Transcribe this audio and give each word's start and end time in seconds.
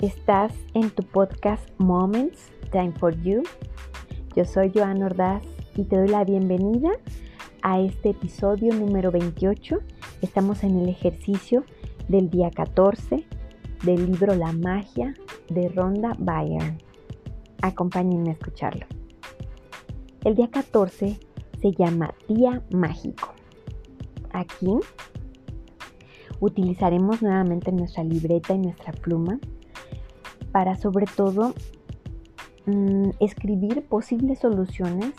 Estás 0.00 0.54
en 0.74 0.90
tu 0.90 1.02
podcast 1.02 1.68
Moments, 1.78 2.52
Time 2.70 2.92
for 2.92 3.20
You. 3.20 3.42
Yo 4.36 4.44
soy 4.44 4.70
Joan 4.72 5.02
Ordaz 5.02 5.42
y 5.74 5.82
te 5.82 5.96
doy 5.96 6.06
la 6.06 6.22
bienvenida 6.22 6.90
a 7.62 7.80
este 7.80 8.10
episodio 8.10 8.72
número 8.74 9.10
28. 9.10 9.80
Estamos 10.22 10.62
en 10.62 10.78
el 10.78 10.88
ejercicio 10.88 11.64
del 12.06 12.30
día 12.30 12.52
14 12.52 13.24
del 13.82 14.06
libro 14.06 14.36
La 14.36 14.52
magia 14.52 15.14
de 15.48 15.68
Rhonda 15.68 16.12
Byrne. 16.16 16.78
Acompáñenme 17.60 18.30
a 18.30 18.34
escucharlo. 18.34 18.86
El 20.22 20.36
día 20.36 20.48
14 20.48 21.18
se 21.60 21.72
llama 21.72 22.14
Día 22.28 22.62
Mágico. 22.70 23.34
Aquí 24.32 24.78
utilizaremos 26.38 27.20
nuevamente 27.20 27.72
nuestra 27.72 28.04
libreta 28.04 28.54
y 28.54 28.58
nuestra 28.58 28.92
pluma 28.92 29.40
para 30.52 30.76
sobre 30.76 31.06
todo 31.06 31.54
mm, 32.66 33.10
escribir 33.20 33.86
posibles 33.86 34.40
soluciones 34.40 35.12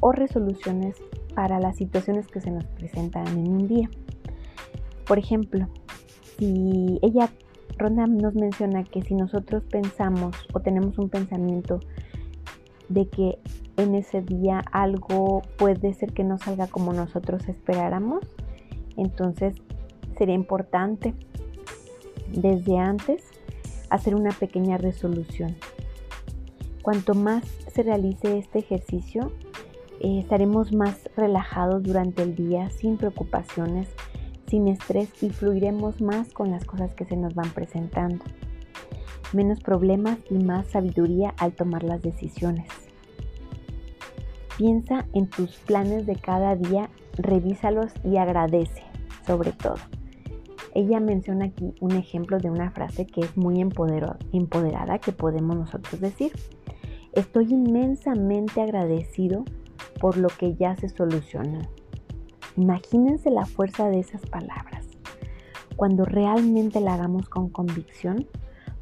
o 0.00 0.12
resoluciones 0.12 0.96
para 1.34 1.60
las 1.60 1.76
situaciones 1.76 2.26
que 2.26 2.40
se 2.40 2.50
nos 2.50 2.64
presentan 2.64 3.26
en 3.28 3.48
un 3.48 3.68
día. 3.68 3.88
Por 5.06 5.18
ejemplo, 5.18 5.68
si 6.38 6.98
ella, 7.02 7.30
Ronda 7.76 8.06
nos 8.06 8.34
menciona 8.34 8.84
que 8.84 9.02
si 9.02 9.14
nosotros 9.14 9.64
pensamos 9.64 10.34
o 10.52 10.60
tenemos 10.60 10.98
un 10.98 11.08
pensamiento 11.08 11.80
de 12.88 13.08
que 13.08 13.38
en 13.76 13.94
ese 13.94 14.22
día 14.22 14.62
algo 14.72 15.42
puede 15.56 15.94
ser 15.94 16.12
que 16.12 16.24
no 16.24 16.38
salga 16.38 16.66
como 16.66 16.92
nosotros 16.92 17.48
esperáramos, 17.48 18.24
entonces 18.96 19.54
sería 20.16 20.34
importante 20.34 21.14
desde 22.32 22.78
antes 22.78 23.24
hacer 23.90 24.14
una 24.14 24.30
pequeña 24.30 24.78
resolución. 24.78 25.56
Cuanto 26.82 27.14
más 27.14 27.44
se 27.72 27.82
realice 27.82 28.38
este 28.38 28.60
ejercicio, 28.60 29.32
eh, 30.00 30.20
estaremos 30.20 30.72
más 30.72 31.08
relajados 31.16 31.82
durante 31.82 32.22
el 32.22 32.34
día, 32.34 32.70
sin 32.70 32.96
preocupaciones, 32.96 33.88
sin 34.46 34.68
estrés 34.68 35.22
y 35.22 35.30
fluiremos 35.30 36.00
más 36.00 36.32
con 36.32 36.50
las 36.50 36.64
cosas 36.64 36.94
que 36.94 37.04
se 37.04 37.16
nos 37.16 37.34
van 37.34 37.50
presentando. 37.50 38.24
Menos 39.32 39.60
problemas 39.60 40.18
y 40.30 40.34
más 40.34 40.68
sabiduría 40.68 41.34
al 41.36 41.52
tomar 41.52 41.82
las 41.82 42.00
decisiones. 42.00 42.68
Piensa 44.56 45.06
en 45.12 45.28
tus 45.28 45.56
planes 45.58 46.06
de 46.06 46.16
cada 46.16 46.56
día, 46.56 46.88
revísalos 47.16 47.92
y 48.02 48.16
agradece, 48.16 48.82
sobre 49.26 49.52
todo. 49.52 49.76
Ella 50.74 51.00
menciona 51.00 51.46
aquí 51.46 51.74
un 51.80 51.92
ejemplo 51.92 52.38
de 52.38 52.50
una 52.50 52.70
frase 52.70 53.06
que 53.06 53.20
es 53.20 53.36
muy 53.36 53.60
empoderada 53.60 54.98
que 54.98 55.12
podemos 55.12 55.56
nosotros 55.56 56.00
decir. 56.00 56.32
Estoy 57.12 57.52
inmensamente 57.52 58.60
agradecido 58.60 59.44
por 60.00 60.16
lo 60.16 60.28
que 60.28 60.54
ya 60.54 60.76
se 60.76 60.88
solucionó. 60.88 61.60
Imagínense 62.56 63.30
la 63.30 63.46
fuerza 63.46 63.88
de 63.88 64.00
esas 64.00 64.22
palabras. 64.26 64.86
Cuando 65.76 66.04
realmente 66.04 66.80
la 66.80 66.94
hagamos 66.94 67.28
con 67.28 67.48
convicción, 67.48 68.26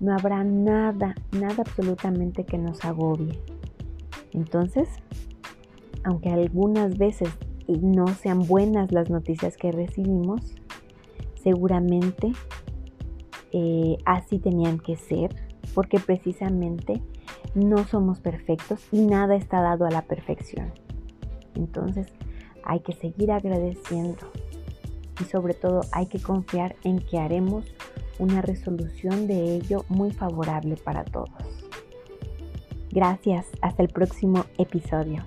no 0.00 0.15
habrá 0.15 0.45
nada, 0.45 1.15
nada 1.33 1.56
absolutamente 1.59 2.45
que 2.45 2.59
nos 2.59 2.84
agobie. 2.84 3.39
Entonces, 4.33 4.89
aunque 6.05 6.31
algunas 6.31 6.98
veces 6.98 7.31
no 7.69 8.06
sean 8.09 8.47
buenas 8.47 8.93
las 8.93 9.11
noticias 9.11 9.56
que 9.56 9.73
recibimos, 9.73 10.55
seguramente 11.47 12.33
eh, 13.53 13.99
así 14.05 14.41
tenían 14.41 14.81
que 14.81 14.97
ser, 14.97 15.31
porque 15.75 16.01
precisamente 16.01 17.01
no 17.55 17.87
somos 17.87 18.19
perfectos 18.19 18.81
y 18.91 19.03
nada 19.03 19.37
está 19.37 19.61
dado 19.61 19.87
a 19.87 19.91
la 19.93 20.03
perfección. 20.03 20.73
Entonces 21.55 22.09
hay 22.65 22.81
que 22.81 22.95
seguir 22.95 23.31
agradeciendo 23.31 24.27
y 25.21 25.25
sobre 25.27 25.55
todo 25.55 25.83
hay 25.93 26.06
que 26.06 26.21
confiar 26.21 26.75
en 26.83 26.99
que 26.99 27.21
haremos 27.21 27.65
una 28.19 28.43
resolución 28.43 29.29
de 29.29 29.55
ello 29.55 29.85
muy 29.89 30.11
favorable 30.11 30.75
para 30.75 31.05
todos. 31.05 31.31
Gracias, 32.91 33.47
hasta 33.61 33.85
el 33.85 33.89
próximo 33.91 34.47
episodio. 34.59 35.23